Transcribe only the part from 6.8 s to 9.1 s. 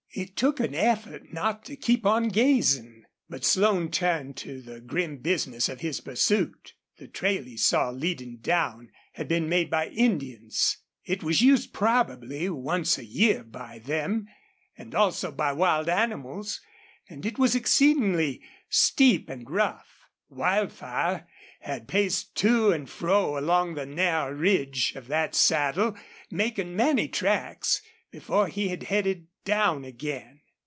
The trail he saw leading down